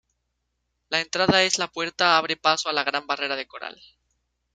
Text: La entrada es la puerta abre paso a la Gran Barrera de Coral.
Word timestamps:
La 0.89 0.99
entrada 0.99 1.43
es 1.43 1.59
la 1.59 1.67
puerta 1.67 2.17
abre 2.17 2.35
paso 2.35 2.69
a 2.69 2.73
la 2.73 2.83
Gran 2.83 3.05
Barrera 3.05 3.35
de 3.35 3.45
Coral. 3.45 3.79